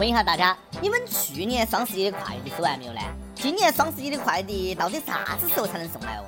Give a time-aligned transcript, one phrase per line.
[0.00, 3.00] 问一下大家，你们去年双十一的快递收完没有呢？
[3.34, 6.24] 今年双十一的快递到底啥子时候才能送来哦？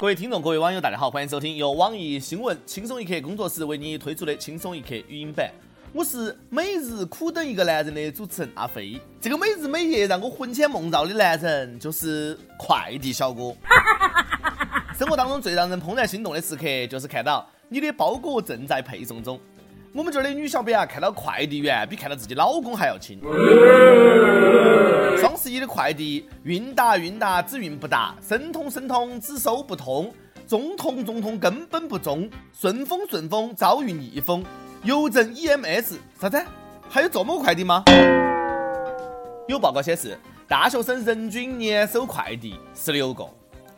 [0.00, 5.50] 各位听众，各位网友，大家好，欢迎收听由网易新闻轻松一刻工作室为你推出的轻松一刻语音版。
[5.92, 9.00] 我是每日苦等一个男人的主持人阿飞。
[9.20, 13.52] 这个每日每夜让我魂牵梦绕的男人就是快递小哥。
[14.96, 19.40] 生活当中最让人怦然心动的时刻，就是看到你的包裹正在配送中。
[19.94, 23.18] 我们这儿的女小编啊，看到快递员比看到自己老公还要亲。
[25.18, 30.12] 双十一的快递，运达运达只运不达，申通申通只收不通，
[30.46, 34.44] 中通中通根本不中，顺丰顺丰遭遇逆风。
[34.82, 36.44] 邮政 EMS 啥子？
[36.90, 37.82] 还有这么个快递吗？
[39.48, 43.26] 有报告显示，大学生人均年收快递十六个，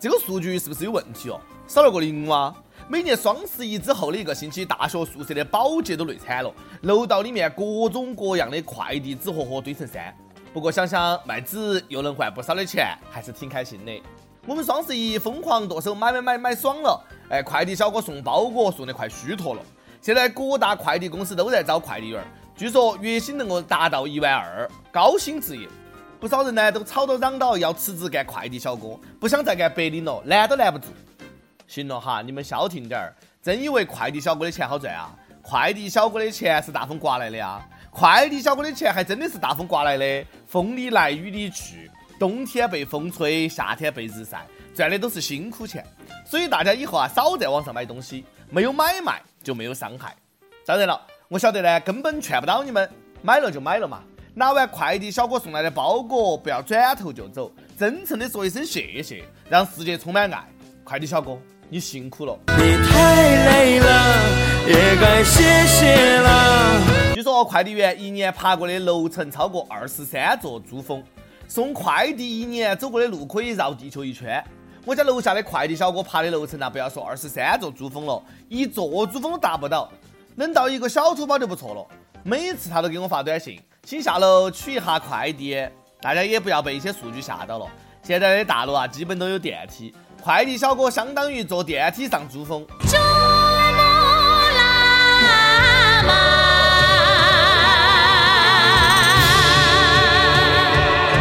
[0.01, 1.41] 这个数据是不是有问题哦？
[1.67, 2.55] 少了个零哇！
[2.89, 10.15] 每年双十一之后的一个星期，大学宿舍的保洁都累惨了，楼道里面各种各样的快递纸盒盒堆成山。
[10.53, 14.03] 不过想想卖纸又能换不少的钱，还是挺开心的。
[14.47, 17.03] 我们双十一疯狂剁手，买买买买爽了！
[17.31, 19.63] 哎，快递小哥送包裹送得快虚脱了。
[20.03, 22.23] 现在各大快递公司都在招快递员，
[22.55, 25.67] 据说月薪能够达到一万二，高薪职业。
[26.21, 30.89] 不少人呢都吵着嚷到要辞职干快递小哥，不想再干白领了，拦都拦不住。
[31.67, 35.15] 行了哈，你们消停点儿，真以为快递小哥的钱好赚啊？
[35.43, 45.85] 快递小哥的钱是大风刮来的啊，快递小哥的钱还真的是大风刮来的，风里来雨里去，冬天被风吹，夏天被日晒，赚的都是辛苦钱。
[46.25, 49.21] 所以大家以后啊，少在网上买东西，没有买卖。
[49.45, 50.17] 就没有伤害。
[50.65, 52.91] 当然了，我晓得呢，根本劝不到你们，
[53.21, 54.03] 买了就买了嘛。
[54.33, 60.43] 拿完快递小哥送来的包裹，不要转头就走，真诚的说一声谢谢，让世界充满爱。
[60.83, 61.39] 快递小哥，
[61.75, 62.39] 你辛苦了。
[62.57, 66.81] 你太累了，也该歇歇了。
[67.17, 71.03] 据说快递员一年爬过的楼层超过二十三座珠峰，
[71.49, 74.41] 送快递一年走过的路可以绕地球一圈。
[74.85, 79.91] 我家楼下的快递小哥爬的楼层啊，不要说二十三座珠峰了，一座珠峰都达不到，
[80.37, 81.85] 能到一个小土包就不错了。
[82.23, 85.61] 每次他都给我发短信，请下楼取一下快递。
[86.01, 87.67] 大家也不要被一些数据吓到了，
[88.01, 89.93] 现在的大楼啊，基本都有电梯，
[90.25, 92.67] 快递小哥相当于坐电梯上珠峰。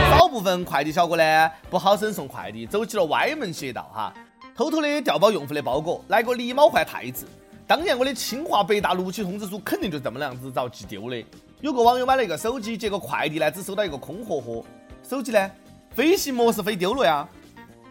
[0.09, 4.13] 少部分快递小哥呢不好生送快递，走起了歪门邪道哈，
[4.56, 7.28] 偷偷的调包用户的包裹，来个狸猫换太子。
[7.68, 11.22] 当年我的清华北大录取通知书肯定就这么样子遭寄丢的。
[11.59, 14.63] 有个网友买了一个手机，结果快递呢只收到一个空盒盒，
[15.06, 15.52] 手机呢
[15.92, 17.28] 飞行模式飞丢了呀。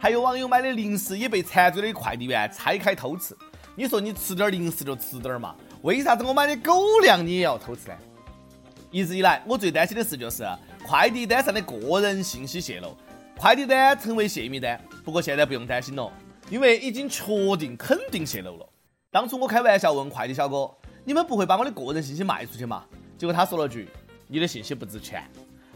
[0.03, 3.37] 还有网友买的零食也被馋嘴的快递员拆开偷吃。
[3.77, 7.95] 你说你吃点零食就吃点嘛，为啥子我买的狗粮你也要偷吃呢？
[8.91, 10.45] 一直以来我最担心的事就是。
[10.85, 12.97] 快递单上的个人信息泄露，
[13.39, 14.77] 快递单成为泄密单。
[15.05, 16.13] 不过现在不用担心了，
[16.51, 18.69] 因为已经确定肯定泄露了。
[19.09, 20.69] 当初我开玩笑问快递小哥
[21.07, 22.83] ：“你们不会把我的个人信息卖出去吗？”
[23.17, 23.89] 结果他说了句
[24.27, 25.23] ：“你的信息不值钱。”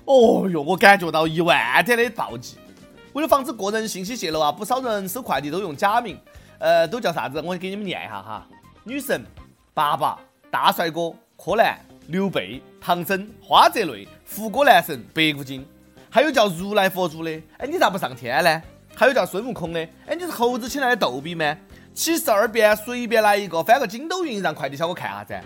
[0.04, 2.56] 哦哟，我感觉到一万点的暴击。
[3.16, 6.20] 为了防止个人信息泄露啊，不少人收快递都用假名，
[6.58, 7.40] 呃，都叫啥子？
[7.40, 8.46] 我给你们念一下哈：
[8.84, 9.24] 女神、
[9.72, 10.18] 爸爸、
[10.50, 11.78] 大帅哥、柯南。
[12.08, 15.66] 刘备、唐僧、花泽类、胡歌男神、白骨精，
[16.10, 18.62] 还有叫如来佛祖的，哎，你咋不上天呢？
[18.94, 21.56] 还有叫孙悟空的，哎，你是猴子请来的逗比吗？
[21.94, 25.42] 七十二变随便来一个，翻个筋斗云让快递小哥看下噻。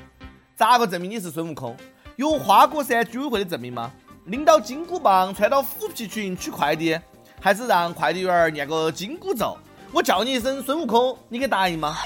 [0.57, 1.77] 咋个证明你是孙悟空？
[2.17, 3.93] 有花果山居委会的证明吗？
[4.27, 6.99] 拎到金箍棒，穿到虎皮裙取快递，
[7.43, 9.57] 还是让快递员念个紧箍咒？
[9.93, 11.97] 我叫你一声孙悟空，你给答应吗？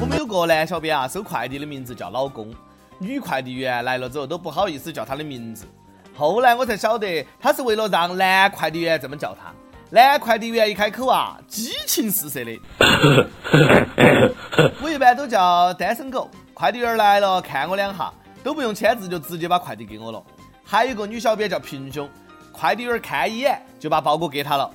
[0.00, 2.54] 我们有个男小编啊，收快递的名字叫老公，
[2.98, 5.66] 女快递员来了之后都不好意思叫他的名字。
[6.14, 9.52] 后来我才晓得，他是为了让男快递员这么叫他。
[9.90, 12.56] 男快递员一开口啊，激情四射的。
[14.80, 16.30] 我一般都叫单身狗。
[16.54, 18.12] 快递员来了，看我两下，
[18.44, 20.22] 都不用签字就直接把快递给我了。
[20.72, 22.08] 还有一个女小编叫平胸，
[22.50, 24.74] 快递员看一眼就把包裹给她了。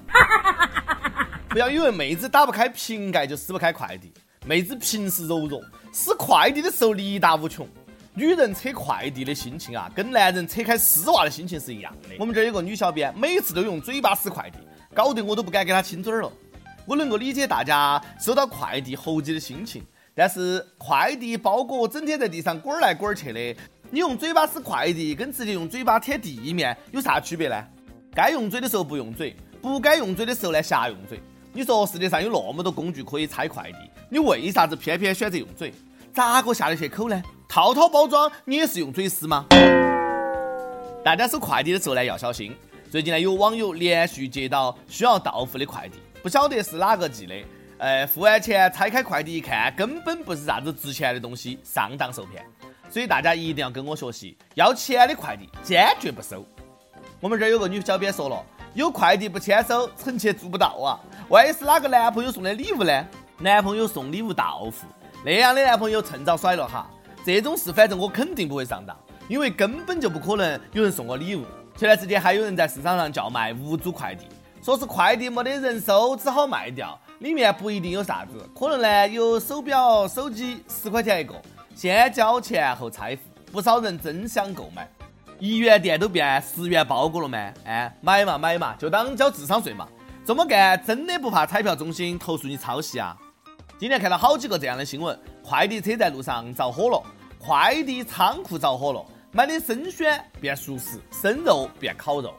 [1.49, 4.13] 不要以为妹子打不开瓶盖就撕不开快递。
[4.45, 5.59] 妹子平时柔弱，
[5.91, 7.67] 撕快递的时候力大无穷。
[8.13, 12.09] 女人扯快递的心情啊，跟男人扯开丝袜的心情是一样的。
[12.19, 14.59] 我们这儿有个女小编，每次都用嘴巴撕快递，
[14.93, 16.31] 搞得我都不敢给她亲嘴了。
[16.85, 19.83] 我能够理解大家收到快递猴急的心情，
[20.13, 23.59] 但是快递包裹整天在地上滚来滚去的，
[23.89, 27.63] 你用嘴巴撕快递跟直接用嘴巴舔地面有啥区别呢？
[28.13, 31.21] 该用嘴的时候不用嘴，不该用嘴的时候呢瞎用嘴。
[31.53, 33.77] 你说世界上有那么多工具可以拆快递，
[34.09, 35.73] 你为啥子偏偏选择用嘴？
[36.13, 37.23] 咋个下得去口呢？
[37.47, 39.45] 套套包装你也是用嘴撕吗？
[41.01, 42.53] 大家收快递的时候呢要小心。
[42.91, 47.35] 最近呢有网友连续接到需要到付的快递，不晓得是哪个寄的。
[47.77, 52.43] 呃，付完钱拆开快递一看，根本不是啥子值钱的东西，上当受骗。
[52.89, 56.45] 所以大家一定要跟我学习，要钱的快递坚决不收。
[57.19, 58.43] 我们这儿有个女小编说了，
[58.73, 60.99] 有快递不签收，臣妾做不到啊。
[61.29, 63.05] 万一是哪个男朋友送的礼物呢？
[63.39, 64.87] 男朋友送礼物到付，
[65.25, 66.89] 那样的男朋友趁早甩了哈。
[67.25, 68.97] 这种事反正我肯定不会上当，
[69.27, 71.43] 因为根本就不可能有人送我礼物。
[71.75, 74.25] 前段时间还有人在市场上叫卖无主快递，
[74.63, 81.35] 说是快递没得人收，只好卖掉，里面不一定有啥子，可能呢有手表、手机，十块钱一个，
[81.77, 83.21] 先交钱后拆付，
[83.51, 84.89] 不少人争相购买。
[85.37, 87.37] 一元店都变十元包裹了吗？
[87.65, 89.87] 哎，买嘛买嘛，就当交智商税嘛。
[90.25, 93.15] 这么干真的不怕彩票中心投诉你抄袭啊？
[93.77, 96.99] 今天看到好几个这样的新闻：快递车在路上着火了，
[97.37, 102.33] 快递仓库着火了，买的生鲜变熟食，生肉变烤肉。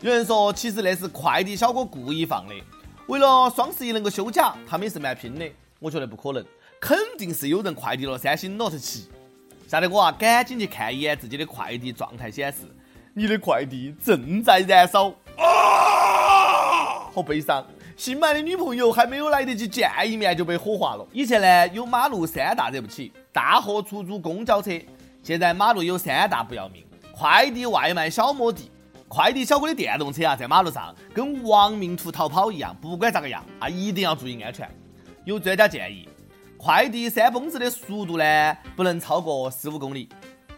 [0.00, 2.54] 有人说，其实那是快递小哥故意放的，
[3.06, 5.46] 为了双十一能够休假，他们也是蛮拼的。
[5.78, 6.42] 我觉得不可能，
[6.80, 9.08] 肯定是有人快递了三星 Note 七
[9.66, 12.58] 吓得我啊赶紧去看一眼自己的快递状态显示，
[13.14, 15.08] 你的快递正在燃烧。
[15.36, 17.66] 啊好悲伤，
[17.96, 21.06] 新买的女朋友还没有来得及见一面就被火化了。
[21.12, 24.70] 以前呢有马路三大惹不起，大货、出租、公交车。
[25.22, 28.70] 现在马路有三大不要命：快递、外卖、小摩的。
[29.08, 34.70] 快递小哥的电动车啊，在马路上跟亡命徒逃跑一样，不管咋个样啊，一定要注意安全。
[35.24, 36.08] 有专家建议，
[36.58, 40.08] 快递三蹦子的速度呢，不能超过十五公里。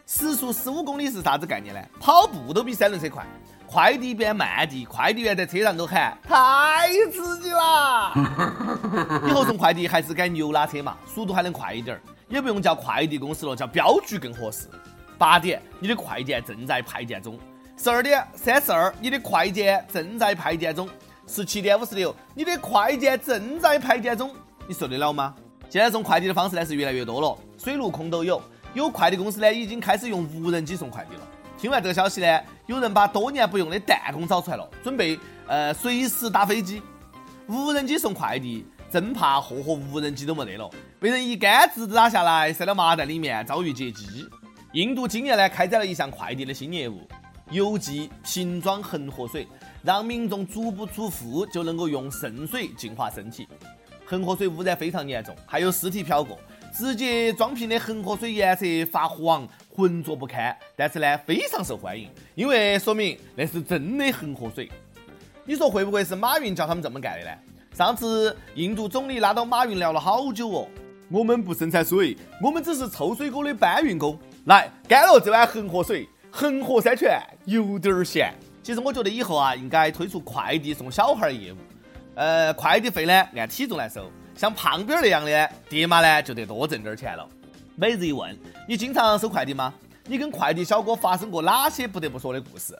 [0.06, 1.80] 时速十五公里是啥子概念呢？
[2.00, 3.24] 跑步都比三轮车快。
[3.66, 8.12] 快递变慢递，快递员在车上都喊太刺激了。
[9.28, 14.68] 以后送快递还是改牛拉车嘛，速度还能快一点儿，也不用叫快递公司了，叫镖局更合适。
[15.16, 17.34] 八点，你的快件正在派件中；
[17.76, 20.88] 十二点三十二，你的快件正在派件中；
[21.28, 24.34] 十七点五十六，你的快件正在派件中。
[24.66, 25.32] 你受得了吗？
[25.70, 28.42] 现在送快递的方式呢是越来越多了，水陆空都有，
[28.74, 31.22] 有快递公司呢已经开始用无人机送快递了。
[31.56, 36.82] 听完这个消息呢，有人把多年不用的弹弓找出来了，准备呃随时打飞机。
[37.46, 40.68] 无人机送快递，真怕货和无人机都没得了，
[40.98, 44.28] 被人一杆子打下来，塞到麻袋里面，遭遇劫机。
[44.72, 47.06] 印度今年呢开展了一项快递的新业务，
[47.50, 49.46] 邮寄瓶装恒河水，
[49.84, 53.46] 让民众足不出户就能够用圣水净化身体。
[54.10, 56.36] 恒河水污染非常严重，还有尸体飘过，
[56.74, 59.46] 直接装瓶的恒河水颜色发黄。
[59.72, 64.68] 浑浊不堪，但是呢非常受欢迎，因为说明那是真的恒河水。
[65.44, 67.30] 你说会不会是马云叫他们这么干的呢？
[67.72, 70.68] 上次印度总理拉到马云聊了好久哦。
[71.08, 74.18] 我们不生产水，我们只是臭水沟的搬运工。
[74.46, 78.34] 来，干了这碗恒河水，恒河山泉有点咸。
[78.60, 81.56] 其实我觉得以后啊，应该推出快递送小孩业务。
[82.20, 87.26] 呃，快递费呢按体重来收，像胖边儿那样的爹妈呢就得多挣点钱了。
[87.76, 88.38] 每日一问：
[88.68, 89.72] 你经常收快递吗？
[90.04, 92.78] 你跟快递小哥发生过哪些不得不说的故事？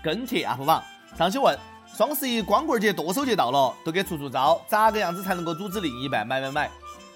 [0.00, 0.80] 跟帖 UP 榜
[1.18, 1.58] 上去问：
[1.92, 6.70] 双十一光棍节剁手节到了，都给出出招，咋个样子才能够阻止另一半买买买？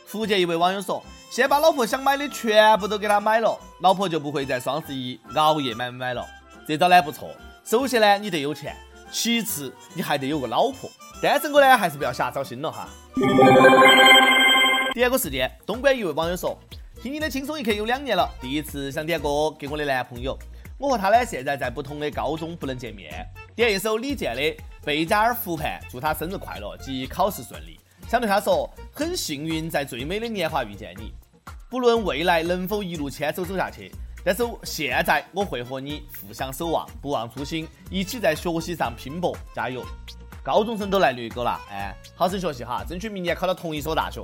[0.04, 1.00] 福建一位网友说：
[1.30, 6.26] 先把老婆想买的全部都给他买了，老婆就不会在双十一熬夜买买买了。
[6.66, 7.30] 这招呢不错。
[7.64, 8.72] 首先呢，你得有钱；
[9.10, 10.90] 其次，你还得有个老婆。
[11.22, 12.88] 单身狗呢，还是不要瞎操心了哈。
[14.92, 16.58] 第二个事件，东莞一位网友说
[17.02, 20.36] ：“听你的轻松一刻有两年了，第一次想点歌给我的男朋友。
[20.78, 23.26] 我和他呢现在在不同的高中，不能见面。
[23.54, 24.42] 点一首李健的
[24.84, 27.80] 《贝加尔湖畔》，祝他生日快乐及考试顺利。
[28.08, 31.14] 想对他说，很幸运在最美的年华遇见你。
[31.70, 33.90] 不论未来能否一路牵手走下去，
[34.26, 38.60] 但是现在我会和你互相守望，不忘初心，一起在学。
[38.60, 39.84] 习上拼搏，加油！
[40.42, 42.52] 高中生都来虐狗了，哎，好生学。
[42.52, 44.20] 习哈，争取明年考到同一所大学。”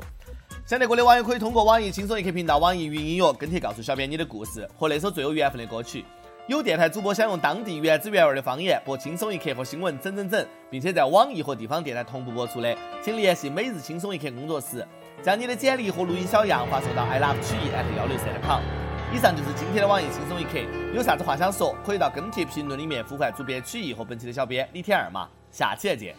[0.67, 6.05] 想听歌的网友可以通过网易轻松一刻频道、网易云音乐跟帖告诉小编你的故事和那首最有缘分的歌曲。
[6.49, 14.85] 有电台主播想用当地原汁原味的方言播轻松一刻和新闻整整整，并且在网易和地方电台同步播出的，请联系每日轻松一刻工作室，
[15.23, 18.82] 将你的简历和录音小样发送到 i love 曲艺 at 幺六三 com。
[19.13, 20.59] 以上就是今天的网易轻松一刻，
[20.95, 25.29] 有啥子话想说，可以到跟帖评论里面呼唤主编曲艺和本期的小编李天二嘛。
[25.51, 26.17] 下期再见。